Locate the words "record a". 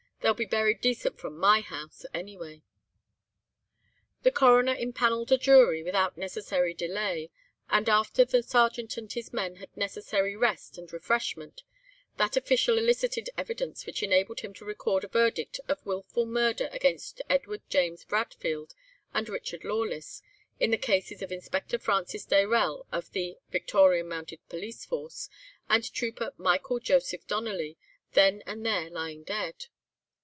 14.63-15.07